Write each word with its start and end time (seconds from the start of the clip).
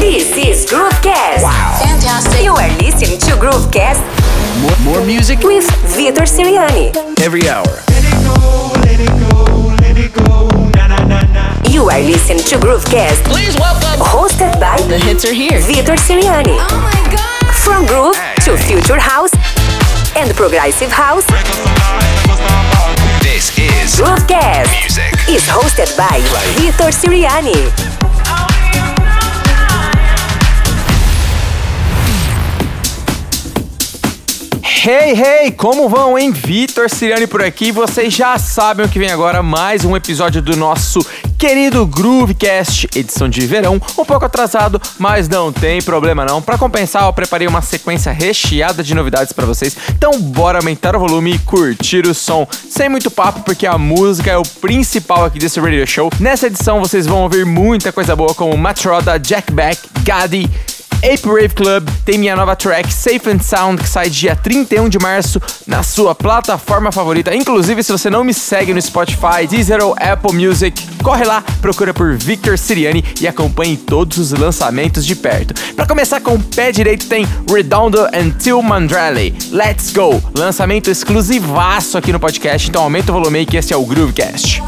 This 0.00 0.32
is 0.36 0.64
Groovecast. 0.66 1.42
Wow. 1.42 1.78
Fantastic. 1.82 2.42
You 2.42 2.52
are 2.54 2.70
listening 2.78 3.18
to 3.20 3.32
Groovecast. 3.36 4.00
More, 4.62 4.94
more 4.96 5.04
music 5.06 5.40
with 5.40 5.64
Victor 5.94 6.22
Siriani. 6.24 6.96
Every 7.20 7.48
hour. 7.48 7.64
Let 7.88 8.04
it 8.04 8.16
go, 8.24 8.72
let 8.80 9.00
it 9.00 9.14
go, 9.28 9.74
let 9.82 9.96
it 9.98 10.12
go. 10.14 10.48
Na, 10.76 10.86
na, 10.88 11.04
na, 11.04 11.20
na. 11.32 11.44
You 11.68 11.88
are 11.90 12.00
listening 12.00 12.44
to 12.48 12.56
Groovecast. 12.56 13.24
Please 13.24 13.56
welcome. 13.58 14.00
Hosted 14.00 14.58
by 14.60 14.76
The 14.88 14.98
hits 14.98 15.24
are 15.24 15.34
here. 15.34 15.60
Victor 15.60 15.96
Siriani. 15.96 16.56
Oh 16.56 16.80
my 16.80 17.00
god. 17.12 17.54
From 17.54 17.84
groove 17.86 18.16
to 18.44 18.56
future 18.56 18.98
house 19.00 19.32
and 20.16 20.32
progressive 20.34 20.90
house. 20.92 21.26
This 23.20 23.52
is 23.58 24.00
Groovecast 24.00 24.70
music. 24.80 25.12
is 25.28 25.44
hosted 25.46 25.92
by 25.96 26.16
Victor 26.56 26.88
Siriani. 26.88 28.05
Hey, 34.88 35.20
hey, 35.20 35.50
como 35.50 35.88
vão, 35.88 36.16
hein? 36.16 36.30
Vitor 36.30 36.88
Siriani 36.88 37.26
por 37.26 37.42
aqui. 37.42 37.72
Vocês 37.72 38.14
já 38.14 38.38
sabem 38.38 38.86
o 38.86 38.88
que 38.88 39.00
vem 39.00 39.10
agora, 39.10 39.42
mais 39.42 39.84
um 39.84 39.96
episódio 39.96 40.40
do 40.40 40.56
nosso 40.56 41.04
querido 41.36 41.84
Groovecast, 41.84 42.88
edição 42.94 43.28
de 43.28 43.44
verão, 43.48 43.74
um 43.98 44.04
pouco 44.04 44.24
atrasado, 44.24 44.80
mas 44.96 45.28
não 45.28 45.52
tem 45.52 45.82
problema 45.82 46.24
não. 46.24 46.40
Para 46.40 46.56
compensar, 46.56 47.02
eu 47.02 47.12
preparei 47.12 47.48
uma 47.48 47.62
sequência 47.62 48.12
recheada 48.12 48.80
de 48.84 48.94
novidades 48.94 49.32
para 49.32 49.44
vocês. 49.44 49.76
Então, 49.90 50.20
bora 50.20 50.58
aumentar 50.58 50.94
o 50.94 51.00
volume 51.00 51.34
e 51.34 51.38
curtir 51.40 52.06
o 52.06 52.14
som, 52.14 52.46
sem 52.70 52.88
muito 52.88 53.10
papo, 53.10 53.40
porque 53.40 53.66
a 53.66 53.76
música 53.76 54.30
é 54.30 54.38
o 54.38 54.44
principal 54.44 55.24
aqui 55.24 55.40
desse 55.40 55.58
radio 55.58 55.84
show. 55.84 56.12
Nessa 56.20 56.46
edição, 56.46 56.78
vocês 56.78 57.08
vão 57.08 57.24
ouvir 57.24 57.44
muita 57.44 57.90
coisa 57.90 58.14
boa 58.14 58.36
como 58.36 58.56
Matroda, 58.56 59.18
Jack 59.18 59.52
Beck, 59.52 59.80
Gadi, 60.04 60.48
Ape 60.96 61.28
Rave 61.28 61.54
Club 61.54 61.88
tem 62.04 62.18
minha 62.18 62.34
nova 62.34 62.56
track 62.56 62.92
Safe 62.92 63.28
and 63.28 63.40
Sound 63.40 63.82
que 63.82 63.88
sai 63.88 64.08
dia 64.08 64.34
31 64.34 64.88
de 64.88 64.98
março 64.98 65.40
na 65.66 65.82
sua 65.82 66.14
plataforma 66.14 66.90
favorita. 66.90 67.34
Inclusive, 67.34 67.82
se 67.82 67.92
você 67.92 68.08
não 68.08 68.24
me 68.24 68.32
segue 68.32 68.72
no 68.72 68.80
Spotify, 68.80 69.46
Deezer 69.48 69.84
ou 69.84 69.94
Apple 69.98 70.32
Music, 70.32 70.82
corre 71.02 71.24
lá, 71.24 71.42
procura 71.60 71.92
por 71.92 72.16
Victor 72.16 72.58
Siriani 72.58 73.04
e 73.20 73.28
acompanhe 73.28 73.76
todos 73.76 74.18
os 74.18 74.32
lançamentos 74.32 75.04
de 75.04 75.14
perto. 75.14 75.54
Para 75.74 75.86
começar 75.86 76.20
com 76.20 76.34
o 76.34 76.42
pé 76.42 76.72
direito 76.72 77.06
tem 77.06 77.26
Redondo 77.48 78.04
and 78.06 78.30
Till 78.38 78.62
Mandrelli. 78.62 79.34
Let's 79.50 79.92
go! 79.92 80.22
Lançamento 80.36 80.90
exclusivaço 80.90 81.98
aqui 81.98 82.12
no 82.12 82.20
podcast, 82.20 82.68
então 82.68 82.82
aumenta 82.82 83.12
o 83.12 83.14
volume 83.14 83.40
aí 83.40 83.46
que 83.46 83.56
esse 83.56 83.72
é 83.72 83.76
o 83.76 83.84
Groovecast. 83.84 84.62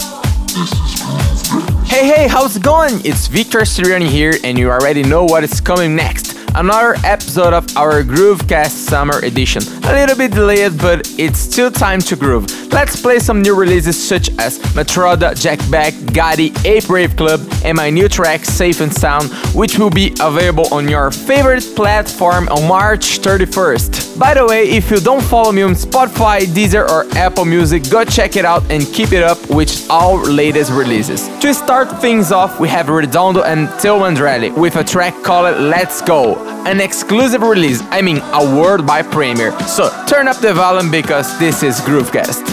Hey, 1.98 2.06
hey, 2.06 2.28
how's 2.28 2.54
it 2.54 2.62
going? 2.62 3.04
It's 3.04 3.26
Victor 3.26 3.58
Siriani 3.62 4.06
here, 4.06 4.32
and 4.44 4.56
you 4.56 4.70
already 4.70 5.02
know 5.02 5.24
what 5.24 5.42
is 5.42 5.60
coming 5.60 5.96
next. 5.96 6.37
Another 6.54 6.96
episode 7.04 7.52
of 7.52 7.76
our 7.76 8.02
Groovecast 8.02 8.70
Summer 8.70 9.18
Edition. 9.20 9.62
A 9.84 9.92
little 9.92 10.16
bit 10.16 10.32
delayed, 10.32 10.76
but 10.78 11.08
it's 11.18 11.38
still 11.38 11.70
time 11.70 12.00
to 12.00 12.16
groove. 12.16 12.46
Let's 12.72 13.00
play 13.00 13.18
some 13.18 13.42
new 13.42 13.54
releases 13.54 13.96
such 13.96 14.28
as 14.38 14.58
Matroda, 14.74 15.40
Jack 15.40 15.58
Back, 15.70 15.94
Gotti, 16.12 16.52
Ape 16.64 16.88
Rave 16.88 17.16
Club, 17.16 17.40
and 17.64 17.76
my 17.76 17.90
new 17.90 18.08
track 18.08 18.44
Safe 18.44 18.80
and 18.80 18.92
Sound, 18.92 19.30
which 19.54 19.78
will 19.78 19.90
be 19.90 20.14
available 20.20 20.72
on 20.72 20.88
your 20.88 21.10
favorite 21.10 21.64
platform 21.76 22.48
on 22.48 22.66
March 22.66 23.20
31st. 23.20 24.18
By 24.18 24.34
the 24.34 24.44
way, 24.44 24.68
if 24.68 24.90
you 24.90 24.98
don't 24.98 25.22
follow 25.22 25.52
me 25.52 25.62
on 25.62 25.74
Spotify, 25.74 26.40
Deezer, 26.40 26.88
or 26.88 27.06
Apple 27.16 27.44
Music, 27.44 27.88
go 27.88 28.04
check 28.04 28.34
it 28.36 28.44
out 28.44 28.68
and 28.70 28.84
keep 28.92 29.12
it 29.12 29.22
up 29.22 29.38
with 29.48 29.88
all 29.88 30.18
latest 30.18 30.72
releases. 30.72 31.28
To 31.38 31.54
start 31.54 31.88
things 32.00 32.32
off, 32.32 32.58
we 32.58 32.68
have 32.68 32.88
Redondo 32.88 33.42
and 33.42 33.68
Till 33.80 34.00
Andrelli 34.00 34.54
with 34.56 34.74
a 34.76 34.82
track 34.82 35.14
called 35.22 35.56
Let's 35.60 36.02
Go, 36.02 36.37
an 36.66 36.80
exclusive 36.80 37.42
release, 37.42 37.82
I 37.90 38.02
mean 38.02 38.18
a 38.18 38.44
by 38.86 39.02
premiere. 39.02 39.52
So 39.60 39.88
turn 40.06 40.28
up 40.28 40.36
the 40.38 40.54
volume 40.54 40.90
because 40.90 41.38
this 41.38 41.62
is 41.62 41.80
Groovecast. 41.80 42.44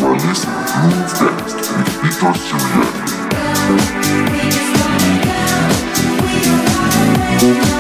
Groovecast. 7.36 7.75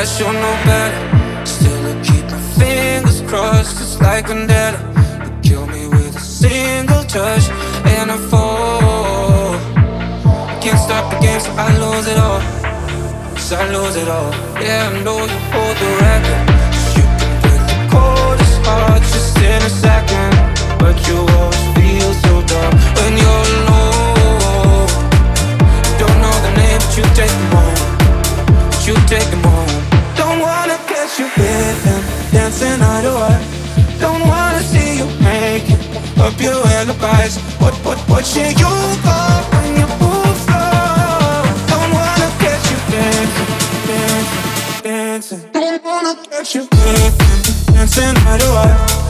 I 0.00 0.04
should 0.04 0.32
know 0.32 0.56
better. 0.64 1.44
Still, 1.44 1.84
I 1.84 1.92
keep 2.02 2.24
my 2.24 2.40
fingers 2.56 3.20
crossed. 3.28 3.78
It's 3.82 4.00
like 4.00 4.28
vendetta. 4.28 4.80
You 5.24 5.30
kill 5.42 5.66
me 5.66 5.88
with 5.88 6.16
a 6.16 6.20
single 6.20 7.04
touch, 7.04 7.50
and 7.84 8.10
I 8.10 8.16
fall. 8.16 9.52
I 10.48 10.58
can't 10.62 10.78
stop 10.78 11.12
the 11.12 11.20
game, 11.20 11.38
so 11.38 11.52
I 11.52 11.68
lose 11.76 12.06
it 12.08 12.16
all. 12.16 12.40
So 13.36 13.56
I 13.60 13.68
lose 13.76 13.96
it 13.96 14.08
all. 14.08 14.32
Yeah, 14.64 14.88
I 14.88 15.04
know 15.04 15.20
you 15.20 15.40
hold 15.52 15.76
the 15.76 15.90
record. 16.00 16.48
So 16.80 16.88
you 16.96 17.06
can 17.20 17.32
break 17.44 17.62
the 17.68 17.78
coldest 17.92 18.56
heart 18.64 19.02
just 19.12 19.36
in 19.36 19.60
a 19.60 19.72
second. 19.84 20.32
But 20.80 20.96
you 21.06 21.18
always 21.36 21.66
feel 21.76 22.10
so 22.24 22.40
dumb 22.48 22.72
when 22.96 23.12
you're 23.20 23.48
alone. 23.60 24.88
Don't 26.00 26.18
know 26.24 26.36
the 26.46 26.52
name, 26.56 26.80
but 26.80 26.92
you 26.96 27.04
take 27.12 27.36
them 27.36 27.52
all. 27.60 27.76
But 28.64 28.80
you 28.88 28.94
take 29.12 29.28
them 29.28 29.44
all. 29.44 29.59
Don't 30.30 30.42
wanna 30.42 30.78
catch 30.86 31.18
you 31.18 31.24
with 31.24 31.84
him, 31.84 32.02
dancing 32.30 32.80
idle. 32.80 33.34
Don't 33.98 34.20
wanna 34.28 34.62
see 34.62 34.98
you 34.98 35.06
making 35.18 35.80
up 36.20 36.40
your 36.40 36.64
alibis. 36.78 37.36
What, 37.58 37.74
what, 37.84 37.98
what 38.08 38.24
should 38.24 38.52
you 38.52 38.70
go 39.02 39.20
when 39.50 39.70
you 39.80 39.88
move 39.98 40.36
slow? 40.46 41.42
Don't 41.66 41.90
wanna 41.98 42.30
catch 42.38 42.64
you 42.70 42.78
dancing, 42.94 43.50
dancing, 43.90 44.82
dancing. 44.84 45.52
Don't 45.52 45.82
wanna 45.82 46.14
catch 46.30 46.54
you 46.54 46.68
dancing, 46.68 47.74
dancing 47.74 48.16
idle. 48.28 49.09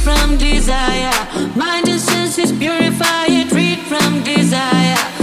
from 0.00 0.38
desire. 0.38 1.12
Mind 1.54 1.88
and 1.88 2.00
senses 2.00 2.52
purify 2.52 3.26
it, 3.28 3.48
freed 3.48 3.80
from 3.80 4.22
desire. 4.22 5.19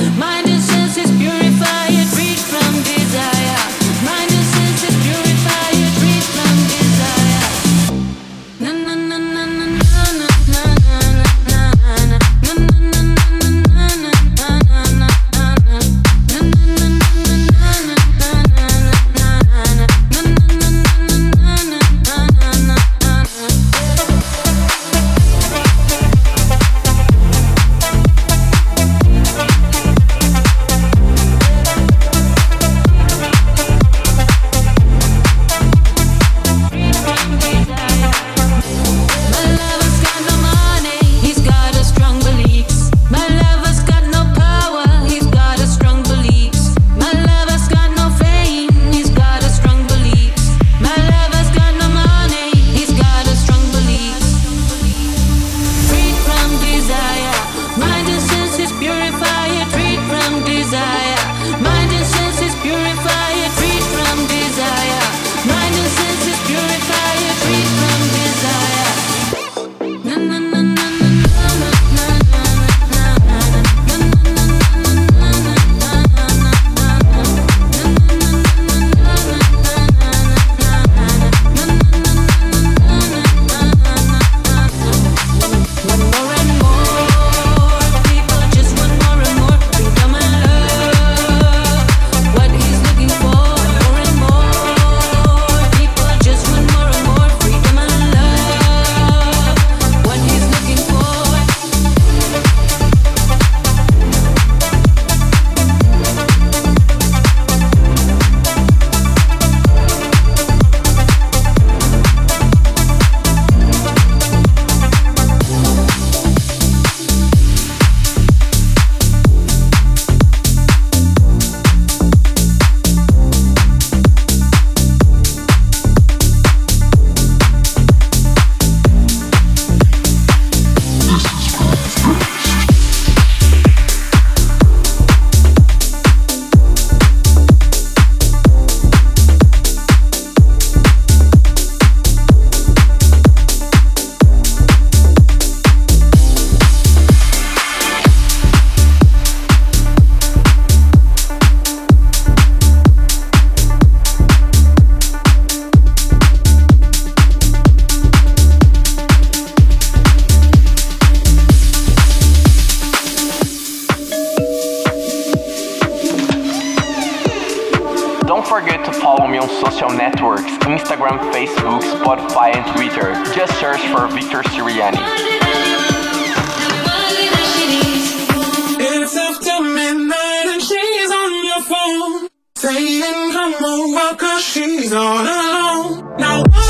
Now 186.19 186.66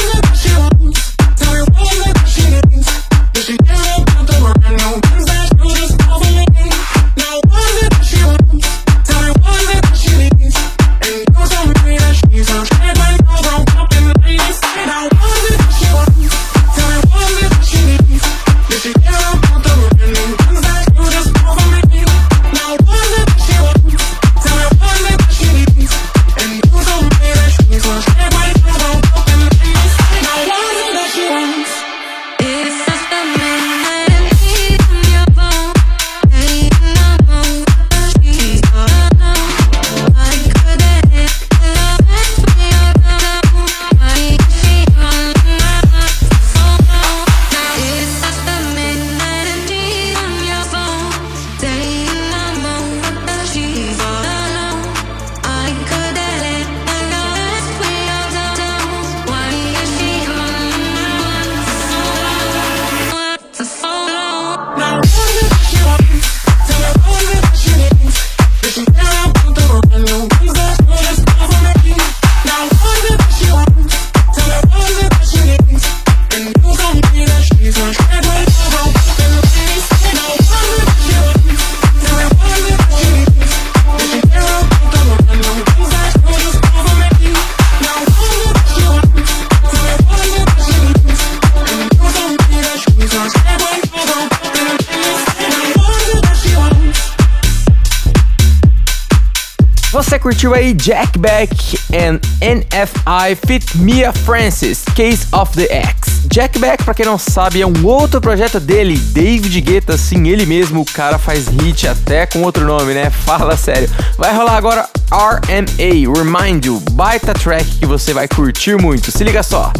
Beck 101.17 101.51
and 101.93 102.19
NFI 102.41 103.35
Fit 103.45 103.77
Mia 103.77 104.13
Francis, 104.13 104.83
Case 104.95 105.27
of 105.31 105.53
the 105.55 105.67
X. 105.73 106.21
Jack 106.31 106.59
Beck, 106.59 106.83
pra 106.83 106.93
quem 106.93 107.05
não 107.05 107.17
sabe, 107.17 107.61
é 107.61 107.67
um 107.67 107.85
outro 107.85 108.19
projeto 108.21 108.59
dele, 108.59 108.97
David 108.97 109.59
Guetta, 109.61 109.97
sim, 109.97 110.27
ele 110.27 110.45
mesmo, 110.45 110.81
o 110.81 110.85
cara 110.85 111.17
faz 111.17 111.47
hit 111.47 111.87
até 111.87 112.25
com 112.25 112.41
outro 112.43 112.65
nome, 112.65 112.93
né? 112.93 113.09
Fala 113.25 113.57
sério. 113.57 113.89
Vai 114.17 114.35
rolar 114.35 114.57
agora 114.57 114.89
RMA, 115.11 116.13
Remind 116.15 116.65
You, 116.65 116.81
baita 116.91 117.33
track 117.33 117.65
que 117.79 117.85
você 117.85 118.13
vai 118.13 118.27
curtir 118.27 118.75
muito. 118.81 119.11
Se 119.11 119.23
liga 119.23 119.41
só. 119.41 119.71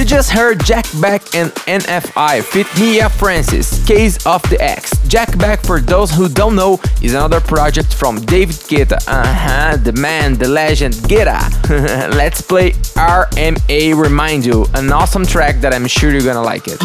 You 0.00 0.06
just 0.06 0.30
heard 0.30 0.64
Jack 0.64 0.86
Back 0.98 1.34
and 1.34 1.50
NFI 1.68 2.42
fit 2.42 2.66
Mia 2.78 3.10
Francis, 3.10 3.84
Case 3.86 4.24
of 4.24 4.40
the 4.48 4.56
Ex. 4.58 4.92
Jack 5.08 5.36
Back, 5.36 5.60
for 5.62 5.78
those 5.78 6.10
who 6.10 6.26
don't 6.26 6.56
know, 6.56 6.80
is 7.02 7.12
another 7.12 7.38
project 7.38 7.92
from 7.92 8.18
David 8.24 8.56
Guetta. 8.56 8.96
Uh 9.06 9.26
huh, 9.26 9.76
the 9.76 9.92
man, 9.92 10.38
the 10.38 10.48
legend, 10.48 10.94
Guetta. 10.94 11.38
Let's 12.16 12.40
play 12.40 12.70
RMA 12.96 13.94
Remind 13.94 14.46
You, 14.46 14.64
an 14.72 14.90
awesome 14.90 15.26
track 15.26 15.60
that 15.60 15.74
I'm 15.74 15.86
sure 15.86 16.10
you're 16.10 16.22
gonna 16.22 16.40
like 16.40 16.62
it. 16.66 16.80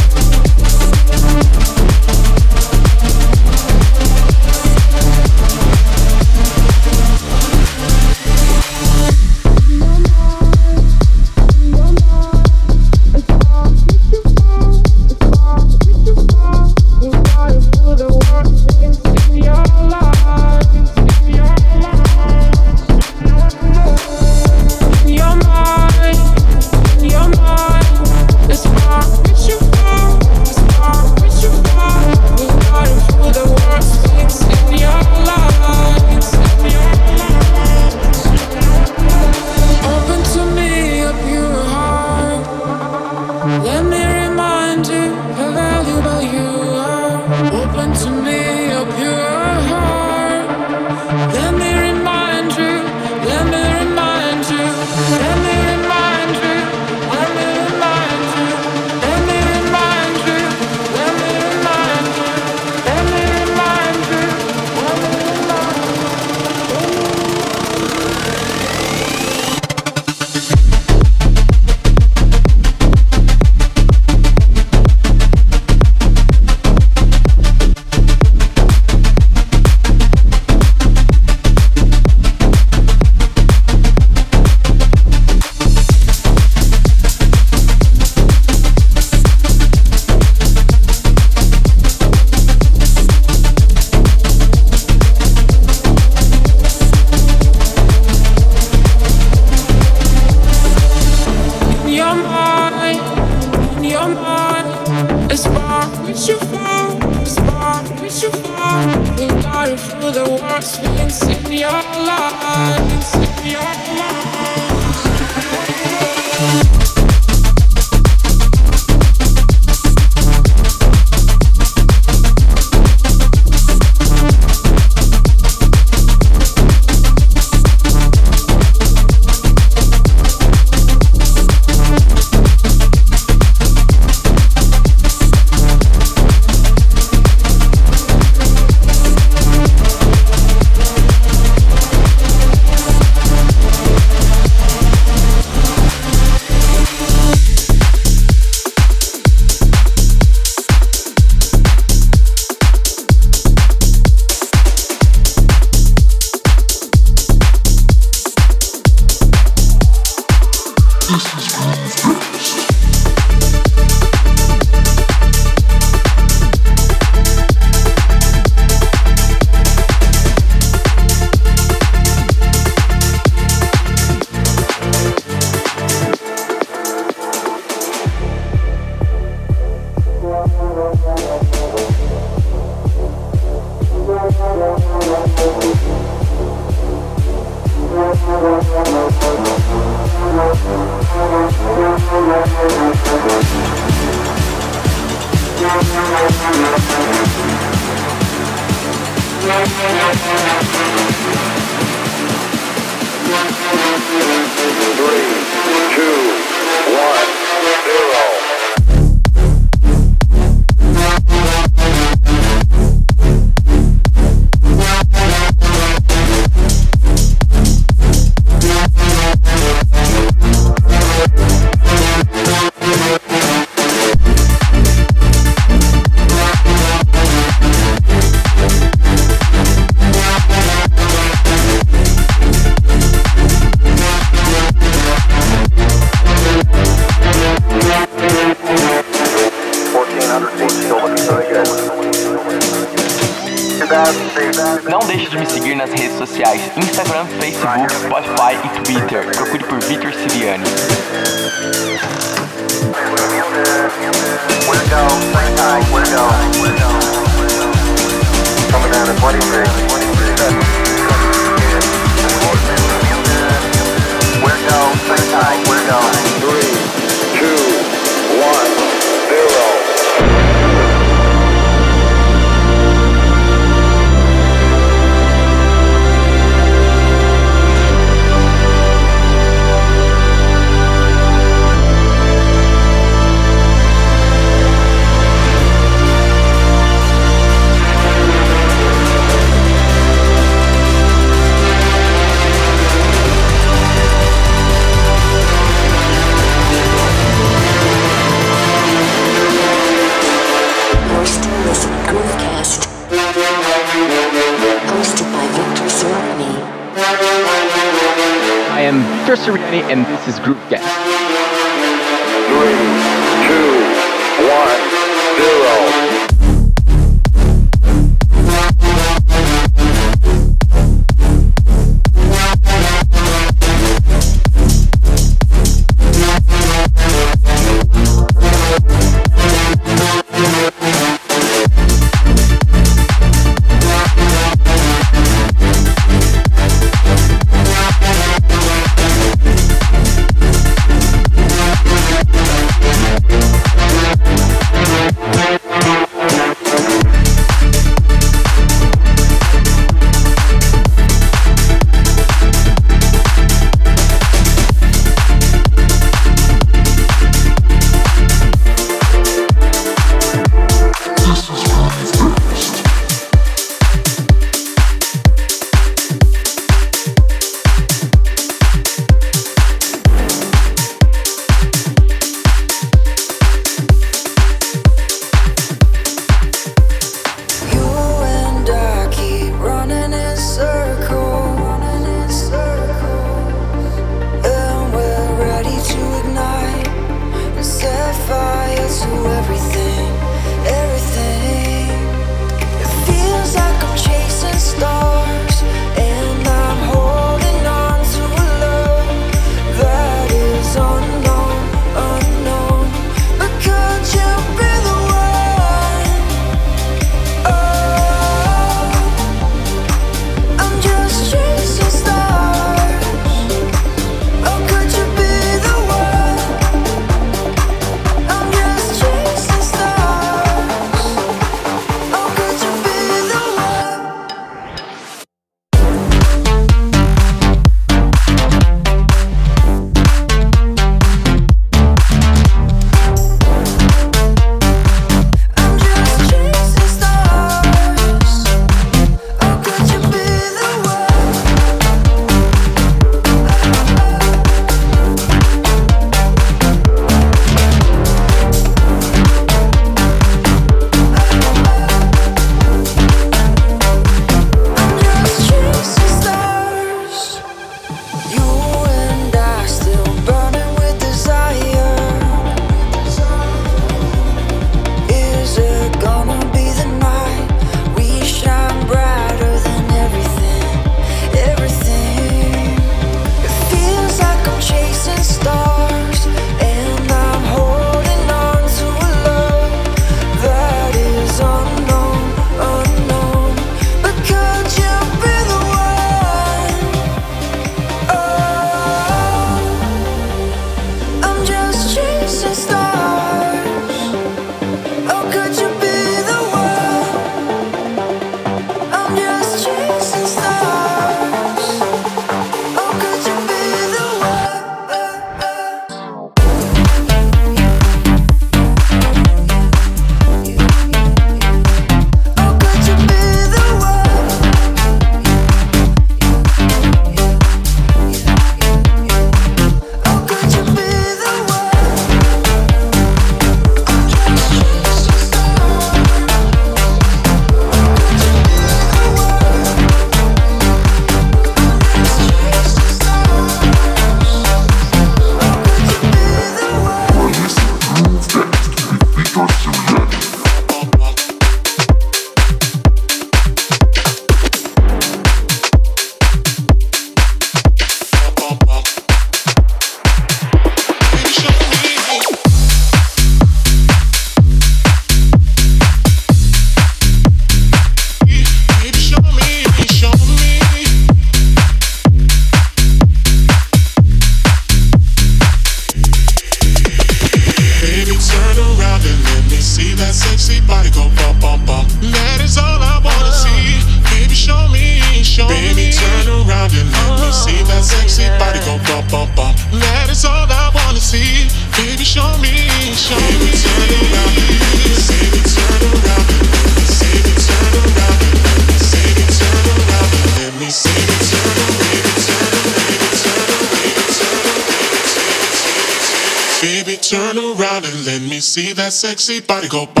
sexy 599.01 599.41
body 599.41 599.67
go 599.67 600.00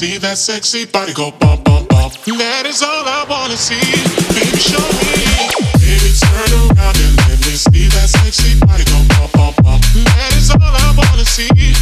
see 0.00 0.16
that 0.16 0.38
sexy 0.38 0.86
body 0.86 1.12
go 1.12 1.30
bump, 1.30 1.62
bump, 1.62 1.86
bump. 1.90 2.14
That 2.24 2.64
is 2.64 2.80
all 2.80 3.04
I 3.04 3.26
wanna 3.28 3.52
see. 3.52 3.76
Baby, 4.32 4.56
show 4.56 4.80
me. 4.80 5.28
Baby, 5.76 6.10
turn 6.16 6.72
around 6.72 6.96
and 6.96 7.16
let 7.28 7.36
me 7.44 7.52
see 7.52 7.84
that 7.92 8.08
sexy 8.08 8.56
body 8.64 8.84
go 8.88 8.96
bump, 9.12 9.32
bump, 9.36 9.56
bump. 9.60 9.84
That 10.16 10.32
is 10.40 10.48
all 10.56 10.56
I 10.64 10.96
wanna 10.96 11.26
see. 11.28 11.79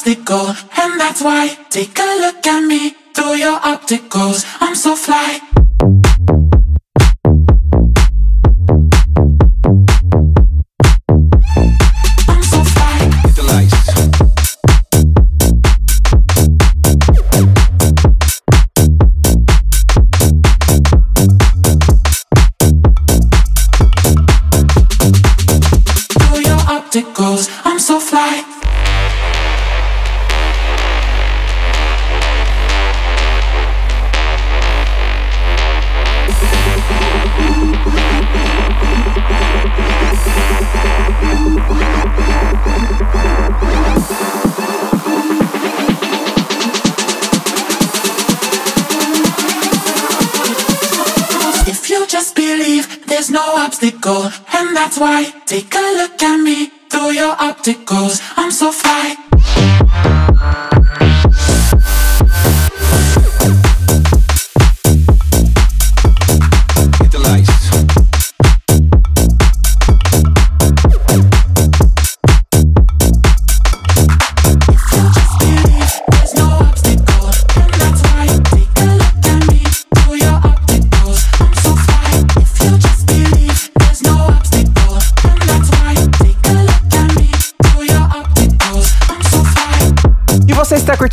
obstacle, 0.00 0.54
and 0.78 0.98
that's 0.98 1.22
why. 1.22 1.48
Take 1.68 1.98
a 1.98 2.20
look 2.20 2.46
at 2.46 2.64
me 2.64 2.90
through 3.14 3.34
your 3.34 3.58
opticals. 3.60 4.46
I'm 4.60 4.74
so 4.74 4.96
fly. 4.96 5.59
obstacle, 53.80 54.30
and 54.52 54.76
that's 54.76 54.98
why. 54.98 55.24
Take 55.46 55.74
a 55.74 55.78
look 55.96 56.22
at 56.22 56.36
me 56.42 56.66
through 56.90 57.12
your 57.12 57.34
opticals. 57.36 58.20
I'm 58.36 58.50
so 58.50 58.72
fly. 58.72 59.29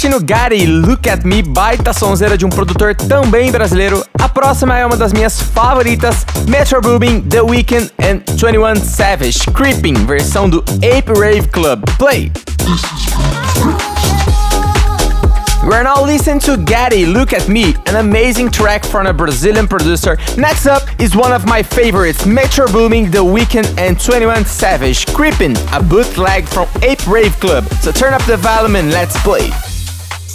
Agostino 0.07 0.25
Gary, 0.25 0.65
Look 0.65 1.09
at 1.09 1.25
Me, 1.25 1.41
baita 1.41 1.91
sonzeira 1.91 2.37
de 2.37 2.45
um 2.45 2.49
produtor 2.49 2.95
também 2.95 3.51
brasileiro. 3.51 4.05
A 4.17 4.29
próxima 4.29 4.77
é 4.77 4.85
uma 4.85 4.95
das 4.95 5.11
minhas 5.11 5.41
favoritas, 5.41 6.25
Metro 6.47 6.79
Boomin, 6.79 7.19
The 7.23 7.41
Weeknd 7.41 7.91
and 7.99 8.21
21 8.37 8.77
Savage, 8.77 9.39
Creeping, 9.53 10.05
versão 10.05 10.49
do 10.49 10.63
Ape 10.81 11.11
Rave 11.11 11.49
Club. 11.49 11.83
Play! 11.97 12.31
We're 15.65 15.83
now 15.83 16.01
listening 16.05 16.39
to 16.45 16.55
Gaddy, 16.55 17.05
Look 17.05 17.33
at 17.33 17.49
Me, 17.49 17.75
an 17.87 17.97
amazing 17.97 18.49
track 18.49 18.85
from 18.85 19.07
a 19.07 19.13
Brazilian 19.13 19.67
producer. 19.67 20.17
Next 20.37 20.67
up 20.67 20.83
is 20.99 21.17
one 21.17 21.33
of 21.33 21.45
my 21.45 21.61
favorites, 21.61 22.25
Metro 22.25 22.65
Booming, 22.67 23.11
The 23.11 23.25
Weeknd, 23.25 23.77
and 23.77 23.99
21 23.99 24.45
Savage, 24.45 25.05
Creeping, 25.07 25.57
a 25.73 25.83
bootleg 25.83 26.47
from 26.47 26.69
Ape 26.81 27.05
Rave 27.07 27.37
Club. 27.41 27.65
So 27.81 27.91
turn 27.91 28.13
up 28.13 28.23
the 28.25 28.37
volume 28.37 28.77
and 28.77 28.89
let's 28.91 29.21
play. 29.21 29.51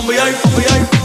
Bumble, 0.00 0.14
yeah, 0.14 0.42
bumble, 0.42 0.62
yeah. 0.62 0.99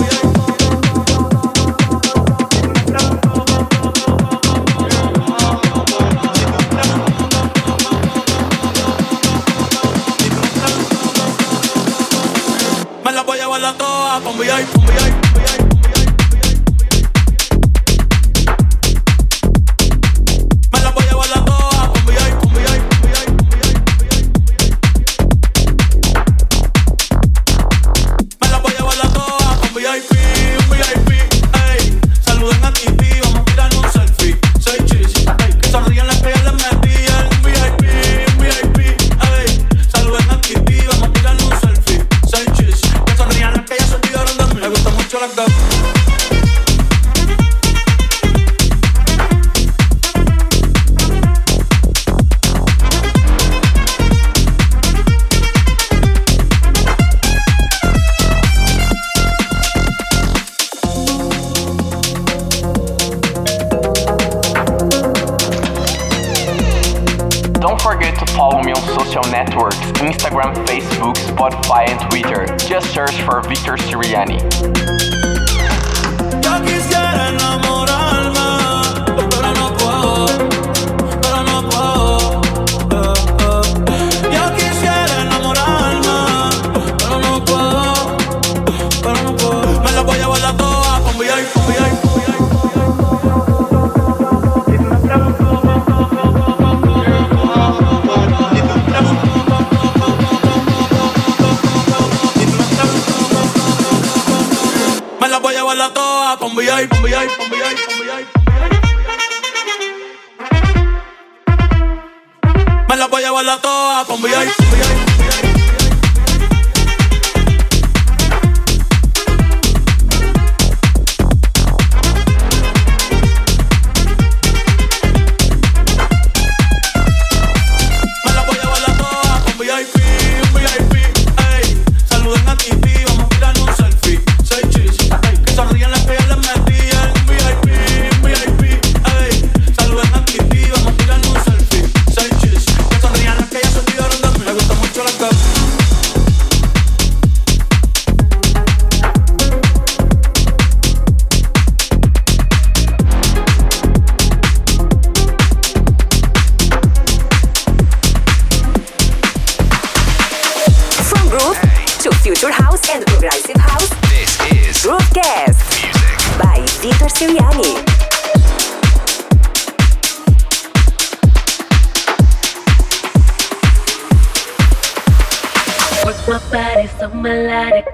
llevarla 113.35 113.61
toda 113.61 114.05
pa' 114.05 114.13
un 114.13 115.54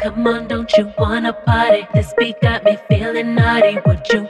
Come 0.02 0.28
on, 0.28 0.48
don't 0.48 0.72
you 0.78 0.94
wanna 0.98 1.34
party? 1.34 1.88
This 1.94 2.14
beat 2.18 2.40
got 2.42 2.64
me 2.64 2.78
feeling 2.90 3.36
naughty. 3.36 3.78
Would 3.86 4.08
you? 4.14 4.21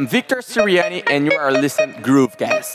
am 0.00 0.06
Victor 0.06 0.36
Siriani, 0.36 1.02
and 1.10 1.26
you 1.26 1.32
are 1.32 1.52
listening 1.52 2.00
Groove 2.00 2.36
Guys. 2.38 2.72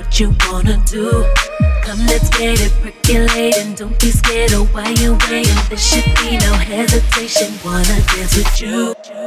what 0.00 0.18
you 0.18 0.34
wanna 0.50 0.82
do. 0.86 1.26
Come, 1.82 2.06
let's 2.06 2.30
get 2.30 2.60
it 2.60 2.72
percolating. 2.80 3.74
Don't 3.74 3.98
be 4.00 4.10
scared 4.10 4.52
of 4.52 4.72
why 4.72 4.88
you're 5.00 5.18
waiting. 5.28 5.54
There 5.68 5.76
should 5.76 6.04
be 6.16 6.38
no 6.38 6.54
hesitation. 6.54 7.52
Wanna 7.64 8.00
dance 8.08 8.36
with 8.36 8.60
you. 8.60 9.19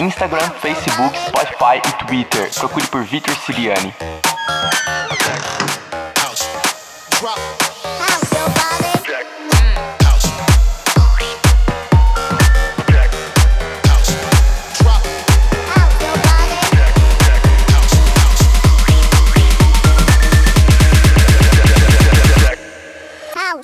Instagram, 0.00 0.50
Facebook, 0.60 1.16
Spotify 1.28 1.76
e 1.76 2.04
Twitter. 2.04 2.50
Procure 2.58 2.86
por 2.88 3.04
Vitor 3.04 3.34
Siriani. 3.46 3.94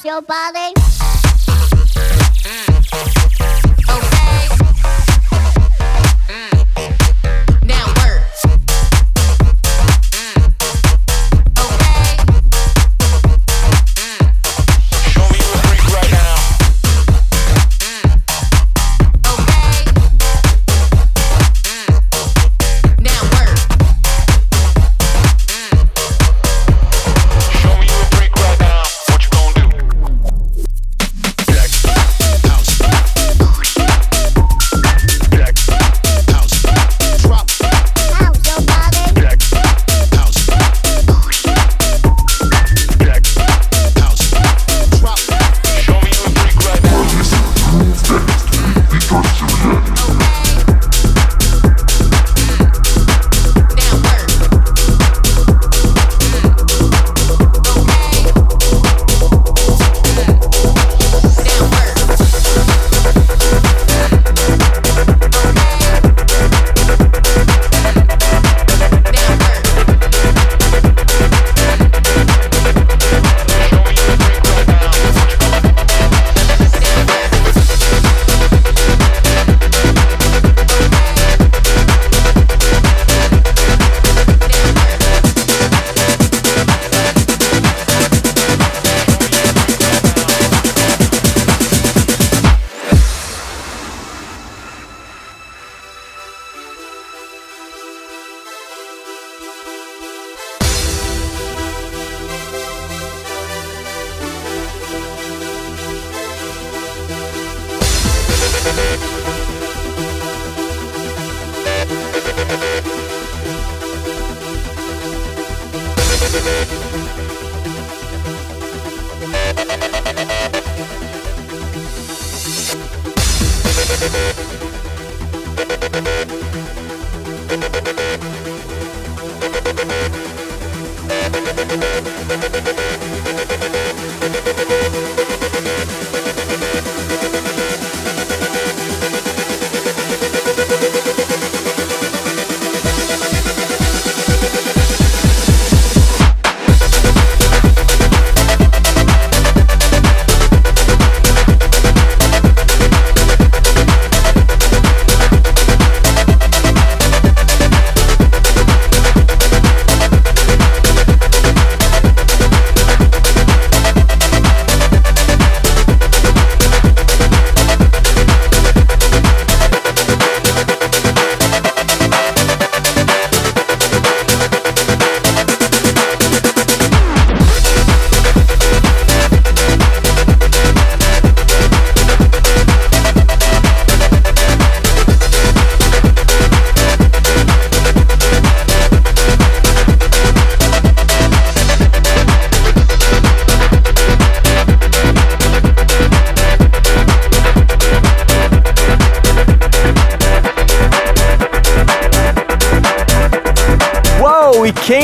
your 0.02 0.22
body 0.22 0.69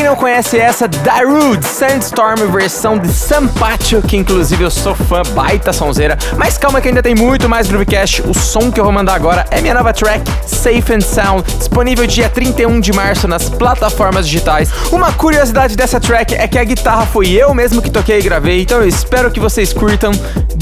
não 0.07 0.15
conhece 0.15 0.57
essa? 0.57 0.87
Darude 0.87 1.67
Sandstorm, 1.67 2.37
versão 2.53 2.97
de 2.97 3.09
Sampacho, 3.09 4.01
que 4.03 4.17
inclusive 4.17 4.63
eu 4.63 4.71
sou 4.71 4.95
fã, 4.95 5.23
baita 5.35 5.73
sonzeira. 5.73 6.17
Mas 6.37 6.57
calma 6.57 6.81
que 6.81 6.87
ainda 6.87 7.03
tem 7.03 7.13
muito 7.13 7.49
mais 7.49 7.67
Groovecast. 7.67 8.23
O 8.23 8.33
som 8.33 8.71
que 8.71 8.79
eu 8.79 8.85
vou 8.85 8.93
mandar 8.93 9.15
agora 9.15 9.45
é 9.51 9.61
minha 9.61 9.75
nova 9.75 9.93
track, 9.93 10.23
Safe 10.47 10.93
and 10.93 11.01
Sound, 11.01 11.43
disponível 11.59 12.07
dia 12.07 12.29
31 12.29 12.79
de 12.79 12.93
março 12.93 13.27
nas 13.27 13.49
plataformas 13.49 14.29
digitais. 14.29 14.71
Uma 14.93 15.13
curiosidade 15.13 15.77
dessa 15.77 15.99
track 15.99 16.37
é 16.37 16.47
que 16.47 16.59
a 16.59 16.63
guitarra 16.63 17.05
foi 17.05 17.33
eu 17.33 17.53
mesmo 17.53 17.83
que 17.83 17.91
toquei 17.91 18.21
e 18.21 18.23
gravei, 18.23 18.63
então 18.63 18.79
eu 18.79 18.87
espero 18.87 19.29
que 19.33 19.41
vocês 19.41 19.73
curtam. 19.73 20.13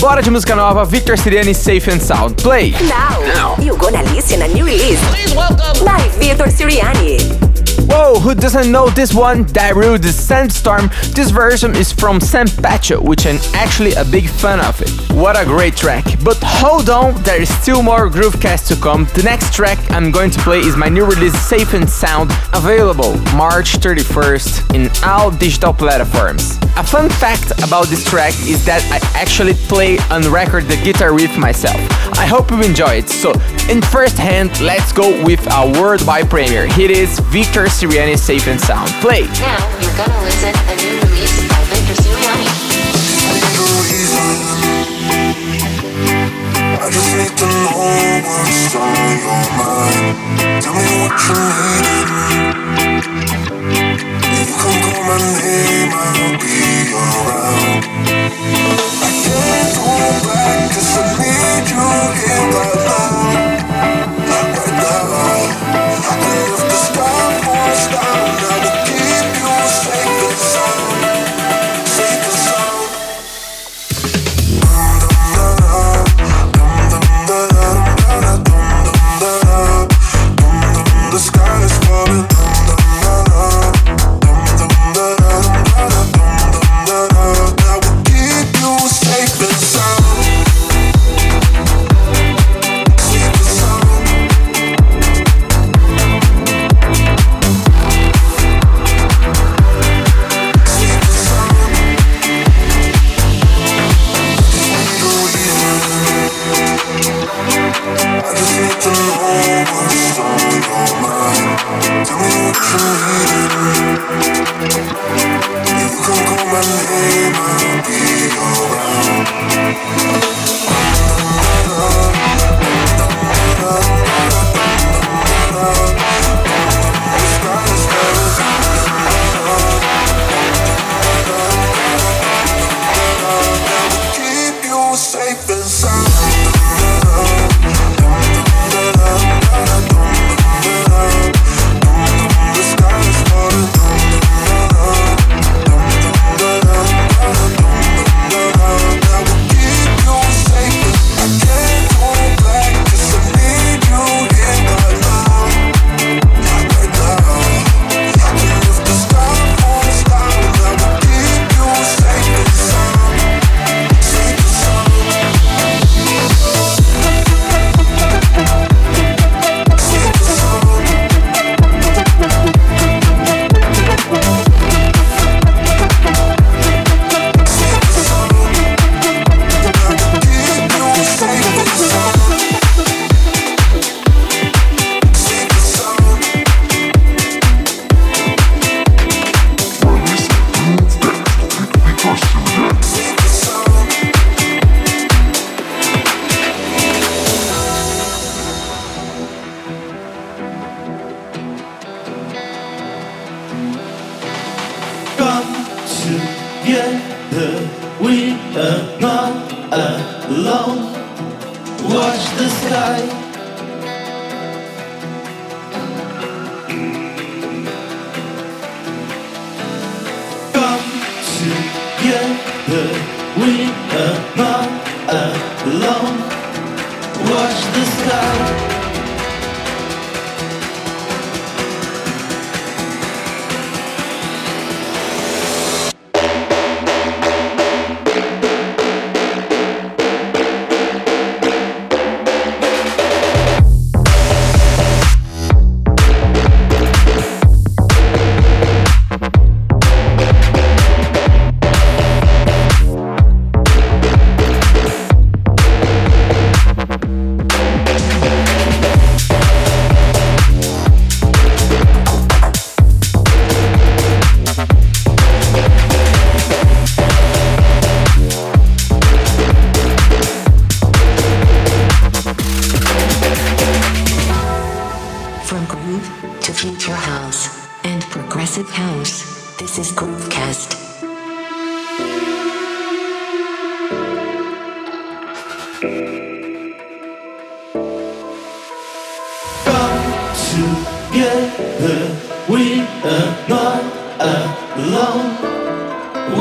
Bora 0.00 0.22
de 0.22 0.30
música 0.30 0.56
nova, 0.56 0.86
Victor 0.86 1.18
Siriani, 1.18 1.54
Safe 1.54 1.90
and 1.90 2.00
Sound. 2.00 2.42
Play! 2.42 2.74
Now, 2.80 3.62
you 3.62 3.76
gonna 3.76 4.02
listen 4.14 4.40
a 4.42 4.48
new 4.48 4.64
release. 4.64 5.00
Please 5.10 5.34
welcome 5.34 5.84
by 5.84 6.08
Vitor 6.18 6.50
Siriani. 6.50 7.33
Whoa, 7.96 8.18
who 8.18 8.34
doesn't 8.34 8.72
know 8.72 8.90
this 8.90 9.14
one? 9.14 9.44
Darude 9.44 10.04
Sandstorm. 10.04 10.90
This 11.14 11.30
version 11.30 11.76
is 11.76 11.92
from 11.92 12.20
Sam 12.20 12.48
Pacho, 12.48 13.00
which 13.00 13.24
I'm 13.24 13.38
actually 13.54 13.92
a 13.92 14.04
big 14.04 14.28
fan 14.28 14.58
of 14.58 14.82
it. 14.82 14.90
What 15.12 15.40
a 15.40 15.44
great 15.44 15.76
track. 15.76 16.04
But 16.24 16.38
hold 16.42 16.90
on, 16.90 17.22
there 17.22 17.40
is 17.40 17.48
still 17.62 17.84
more 17.84 18.10
Groovecast 18.10 18.66
to 18.68 18.76
come. 18.82 19.04
The 19.14 19.22
next 19.22 19.54
track 19.54 19.78
I'm 19.92 20.10
going 20.10 20.32
to 20.32 20.40
play 20.40 20.58
is 20.58 20.76
my 20.76 20.88
new 20.88 21.04
release 21.04 21.38
Safe 21.38 21.72
and 21.72 21.88
Sound, 21.88 22.32
available 22.52 23.16
March 23.36 23.74
31st 23.78 24.74
in 24.74 24.90
all 25.04 25.30
digital 25.30 25.72
platforms. 25.72 26.58
A 26.76 26.82
fun 26.82 27.08
fact 27.08 27.52
about 27.62 27.86
this 27.86 28.04
track 28.04 28.34
is 28.40 28.64
that 28.66 28.82
I 28.90 28.98
actually 29.16 29.54
play 29.54 29.98
and 30.10 30.24
record 30.26 30.64
the 30.64 30.76
guitar 30.82 31.14
riff 31.14 31.38
myself. 31.38 31.76
I 32.18 32.26
hope 32.26 32.50
you 32.50 32.60
enjoy 32.62 32.94
it. 32.96 33.08
So, 33.08 33.30
in 33.70 33.80
first 33.80 34.18
hand, 34.18 34.60
let's 34.60 34.90
go 34.90 35.24
with 35.24 35.46
a 35.52 35.80
worldwide 35.80 36.28
premiere. 36.28 36.66
Here 36.66 36.90
is 36.90 37.20
Victor 37.30 37.68
Siriani 37.84 38.16
Safe 38.16 38.48
and 38.48 38.58
Sound. 38.62 38.88
Play! 39.02 39.28
Now 39.44 39.60
you're 39.76 39.92
gonna 39.92 40.24
listen 40.24 40.56
a 40.56 40.74
new 40.80 40.96
release 41.04 41.36
by 41.52 41.60
Victor 41.68 41.96
Siriani. 42.00 42.48
I 46.80 46.88
just 46.88 47.12
need 47.12 47.36
to 47.36 47.44
know 47.44 47.84
what's 48.24 48.74
on 48.74 48.88
your 49.20 49.44
mind. 49.60 50.16
Tell 50.64 50.72
me 50.72 50.80
what 51.04 51.12
you 51.28 51.36
need. 51.84 52.08
You 54.32 54.44
can 54.48 54.76
call 54.80 55.04
my 55.04 55.20
name, 55.44 55.92
I'll 55.92 56.40
be 56.40 56.56
around. 56.88 57.84
I 59.04 59.12
can't 59.24 59.76
go 59.76 59.92
back, 60.24 60.72
'cause 60.72 60.92
I 60.96 61.04
need 61.20 61.68
you 61.68 61.84
here 62.16 62.48
right 62.48 62.83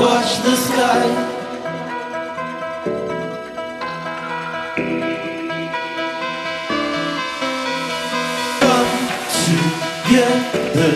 Watch 0.03 0.41
the 0.43 0.55
sky. 0.57 1.01
Come 8.59 8.91
together. 9.45 10.93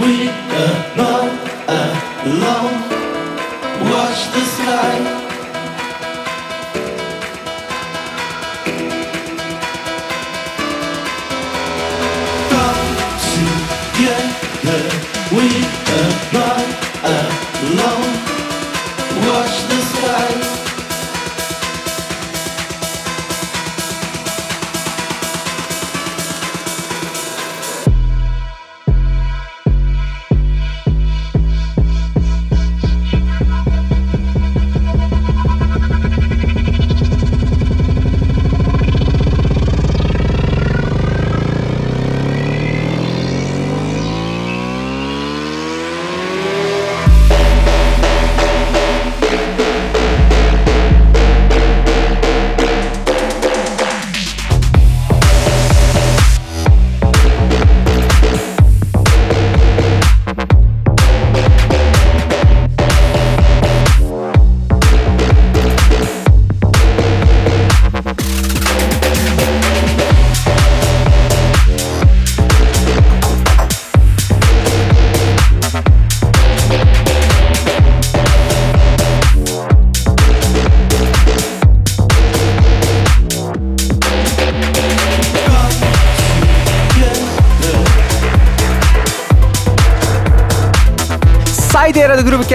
We 0.00 0.45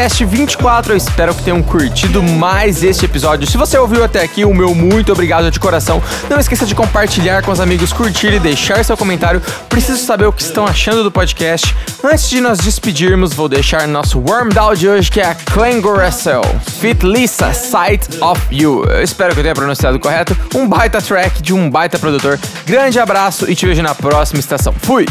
Groovecast 0.01 0.25
24, 0.25 0.93
eu 0.93 0.97
espero 0.97 1.35
que 1.35 1.43
tenham 1.43 1.61
curtido 1.61 2.23
mais 2.23 2.81
este 2.81 3.05
episódio. 3.05 3.47
Se 3.47 3.55
você 3.55 3.77
ouviu 3.77 4.03
até 4.03 4.23
aqui, 4.23 4.43
o 4.43 4.51
meu 4.51 4.73
muito 4.73 5.11
obrigado 5.11 5.51
de 5.51 5.59
coração. 5.59 6.01
Não 6.27 6.39
esqueça 6.39 6.65
de 6.65 6.73
compartilhar 6.73 7.43
com 7.43 7.51
os 7.51 7.59
amigos, 7.59 7.93
curtir 7.93 8.33
e 8.33 8.39
deixar 8.39 8.83
seu 8.83 8.97
comentário. 8.97 9.39
Preciso 9.69 10.03
saber 10.03 10.25
o 10.25 10.33
que 10.33 10.41
estão 10.41 10.65
achando 10.65 11.03
do 11.03 11.11
podcast. 11.11 11.75
Antes 12.03 12.31
de 12.31 12.41
nós 12.41 12.57
despedirmos, 12.57 13.33
vou 13.33 13.47
deixar 13.47 13.87
nosso 13.87 14.19
warm 14.19 14.49
down 14.49 14.73
de 14.73 14.89
hoje, 14.89 15.11
que 15.11 15.21
é 15.21 15.25
a 15.25 15.35
Clango 15.35 15.93
Russell, 15.93 16.41
Fit 16.79 17.05
Lisa, 17.05 17.53
Sight 17.53 18.07
of 18.21 18.41
You. 18.49 18.83
Eu 18.85 19.03
espero 19.03 19.35
que 19.35 19.39
eu 19.39 19.43
tenha 19.43 19.53
pronunciado 19.53 19.99
correto. 19.99 20.35
Um 20.55 20.67
baita 20.67 20.99
track 20.99 21.43
de 21.43 21.53
um 21.53 21.69
baita 21.69 21.99
produtor. 21.99 22.39
Grande 22.65 22.99
abraço 22.99 23.47
e 23.47 23.55
te 23.55 23.67
vejo 23.67 23.83
na 23.83 23.93
próxima 23.93 24.39
estação. 24.39 24.73
Fui! 24.81 25.05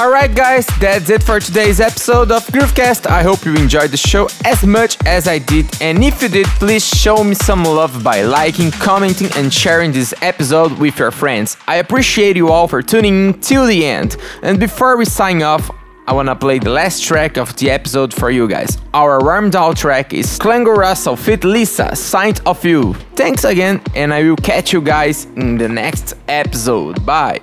Alright, 0.00 0.34
guys, 0.34 0.66
that's 0.80 1.10
it 1.10 1.22
for 1.22 1.38
today's 1.38 1.78
episode 1.78 2.32
of 2.32 2.44
Groovecast. 2.46 3.06
I 3.06 3.22
hope 3.22 3.44
you 3.44 3.54
enjoyed 3.54 3.90
the 3.90 3.96
show 3.96 4.28
as 4.44 4.64
much 4.66 4.96
as 5.06 5.28
I 5.28 5.38
did. 5.38 5.66
And 5.80 6.02
if 6.02 6.20
you 6.22 6.28
did, 6.28 6.46
please 6.58 6.84
show 6.84 7.22
me 7.22 7.34
some 7.34 7.62
love 7.62 8.02
by 8.02 8.22
liking, 8.22 8.72
commenting, 8.72 9.28
and 9.36 9.52
sharing 9.52 9.92
this 9.92 10.12
episode 10.20 10.72
with 10.78 10.98
your 10.98 11.12
friends. 11.12 11.56
I 11.68 11.76
appreciate 11.76 12.36
you 12.36 12.48
all 12.48 12.66
for 12.66 12.82
tuning 12.82 13.28
in 13.28 13.40
till 13.40 13.66
the 13.66 13.86
end. 13.86 14.16
And 14.42 14.58
before 14.58 14.96
we 14.96 15.04
sign 15.04 15.40
off, 15.42 15.70
I 16.08 16.14
wanna 16.14 16.34
play 16.34 16.58
the 16.58 16.70
last 16.70 17.04
track 17.04 17.36
of 17.36 17.54
the 17.56 17.70
episode 17.70 18.12
for 18.12 18.30
you 18.30 18.48
guys. 18.48 18.78
Our 18.92 19.20
warmed 19.22 19.54
out 19.54 19.76
track 19.76 20.12
is 20.12 20.38
Russell 20.44 21.16
Fit 21.16 21.44
Lisa, 21.44 21.94
Sight 21.94 22.44
of 22.44 22.64
You. 22.64 22.94
Thanks 23.14 23.44
again, 23.44 23.80
and 23.94 24.12
I 24.12 24.24
will 24.24 24.36
catch 24.36 24.72
you 24.72 24.80
guys 24.80 25.26
in 25.36 25.58
the 25.58 25.68
next 25.68 26.14
episode. 26.26 27.06
Bye. 27.06 27.40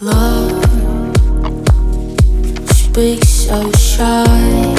Love 0.00 0.61
speaks 2.92 3.28
so 3.46 3.72
shy. 3.72 4.74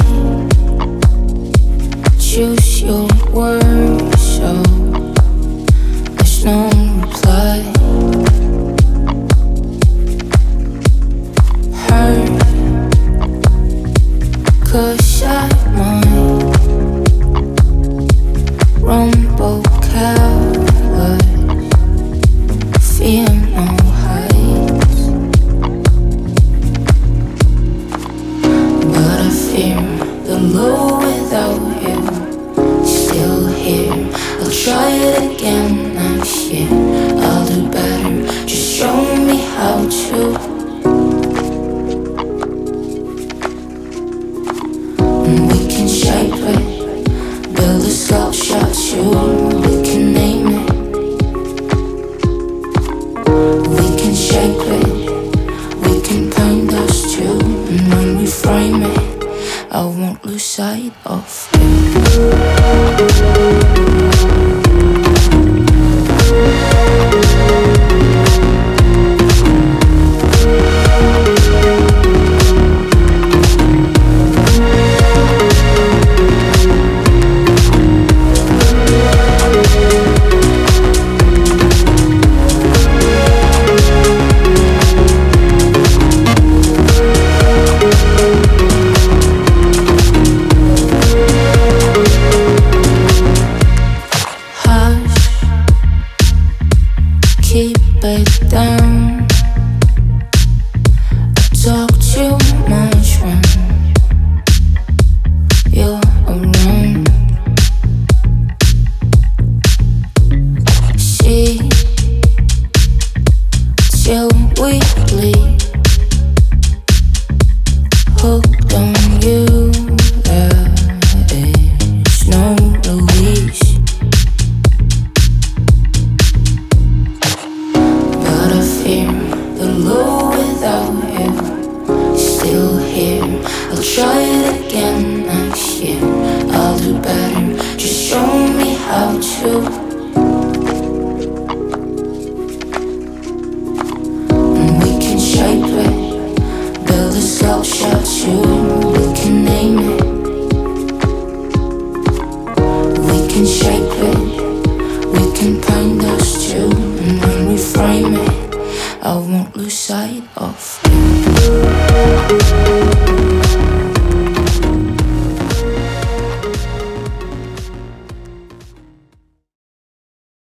Choose 2.20 2.82
your 2.82 3.08
words 3.32 4.22
so 4.36 4.52
there's 6.14 6.44
no 6.44 6.70
reply. 7.00 7.58
Hurt, 11.86 12.30
cause 14.64 15.22
I 15.24 15.48
might 15.76 16.54
rumble 18.80 19.62
cowards, 19.90 20.33
try 34.64 34.88
it 34.88 35.20
again 35.30 35.92
next 35.92 36.48
year. 36.50 36.66
I'll 37.20 37.44
do 37.46 37.68
better. 37.70 38.24
Just 38.46 38.76
show 38.78 38.96
me 39.26 39.36
how 39.56 39.86
to. 39.86 40.34
And 45.28 45.40
we 45.52 45.58
can 45.68 45.86
shape 45.86 46.32
it, 46.54 46.64
build 47.54 47.82
a 47.82 47.90
sculpture 47.90 48.66
too. 48.72 49.10
We 49.60 49.82
can 49.84 50.04
name 50.14 50.48
it. 50.48 50.70
We 53.68 53.86
can 54.00 54.14
shape 54.14 54.64
it. 54.80 54.88
We 55.84 55.92
can 56.00 56.30
paint 56.32 56.72
us 56.72 57.02
too, 57.14 57.36
and 57.68 57.84
when 57.92 58.16
we 58.16 58.24
frame 58.26 58.82
it, 58.82 58.98
I 59.70 59.84
won't 59.84 60.24
lose 60.24 60.42
sight 60.42 60.94
of 61.04 61.50
you. 61.52 61.60